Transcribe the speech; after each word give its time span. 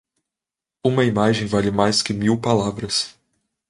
Uma 0.83 1.05
imagem 1.05 1.45
vale 1.45 1.69
mais 1.69 2.01
que 2.01 2.11
mil 2.11 2.35
palavras. 2.39 3.15